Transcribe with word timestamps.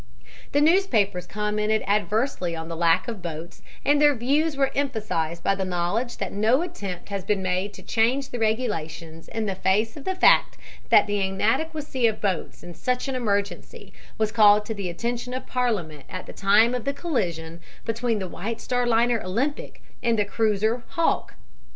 The 0.53 0.61
newspapers 0.61 1.27
commented 1.27 1.83
adversely 1.85 2.55
on 2.55 2.69
the 2.69 2.75
lack 2.75 3.07
of 3.07 3.21
boats 3.21 3.61
and 3.85 4.01
their 4.01 4.15
views 4.15 4.57
were 4.57 4.71
emphasized 4.73 5.43
by 5.43 5.53
the 5.53 5.63
knowledge 5.63 6.17
that 6.17 6.31
no 6.33 6.63
attempt 6.63 7.09
has 7.09 7.23
been 7.23 7.43
made 7.43 7.71
to 7.75 7.83
change 7.83 8.29
the 8.31 8.39
regulations 8.39 9.27
in 9.27 9.45
the 9.45 9.53
face 9.53 9.95
of 9.95 10.03
the 10.05 10.15
fact 10.15 10.57
that 10.89 11.05
the 11.05 11.21
inadequacy 11.23 12.07
of 12.07 12.19
boats 12.19 12.63
in 12.63 12.73
such 12.73 13.07
an 13.07 13.13
emergency 13.13 13.93
was 14.17 14.31
called 14.31 14.65
to 14.65 14.73
the 14.73 14.89
attention 14.89 15.35
of 15.35 15.45
Parliament 15.45 16.05
at 16.09 16.25
the 16.25 16.33
time 16.33 16.73
of 16.73 16.83
the 16.85 16.93
collision 16.93 17.59
between 17.85 18.17
the 18.17 18.27
White 18.27 18.59
Star 18.59 18.87
liner 18.87 19.21
Olympic 19.21 19.83
and 20.01 20.17
the 20.17 20.25
cruiser 20.25 20.81
Hawke. 20.95 21.35